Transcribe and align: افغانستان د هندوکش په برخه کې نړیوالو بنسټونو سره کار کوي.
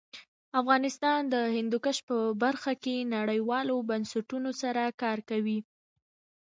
افغانستان 0.61 1.21
د 1.33 1.35
هندوکش 1.55 1.97
په 2.07 2.17
برخه 2.43 2.73
کې 2.83 3.09
نړیوالو 3.15 3.75
بنسټونو 3.89 4.49
سره 4.61 4.83
کار 5.01 5.17
کوي. 5.29 5.59